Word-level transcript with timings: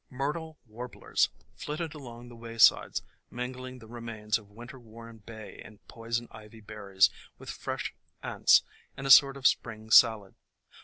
Myrtle 0.09 0.57
warblers 0.65 1.29
flitted 1.53 1.93
along 1.93 2.27
the 2.27 2.35
waysides 2.35 3.03
mingling 3.29 3.77
the 3.77 3.85
remains 3.87 4.39
of 4.39 4.49
winter 4.49 4.79
worn 4.79 5.19
Bay 5.19 5.61
and 5.63 5.87
Poison 5.87 6.27
Ivy 6.31 6.59
berries 6.59 7.11
with 7.37 7.51
fresh 7.51 7.93
ants 8.23 8.63
in 8.97 9.05
a 9.05 9.11
sort 9.11 9.37
of 9.37 9.45
Spring 9.45 9.91
salad. 9.91 10.33